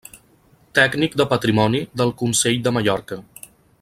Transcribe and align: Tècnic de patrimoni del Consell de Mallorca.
Tècnic 0.77 1.17
de 1.21 1.27
patrimoni 1.33 1.83
del 2.01 2.15
Consell 2.23 2.59
de 2.69 2.75
Mallorca. 2.79 3.21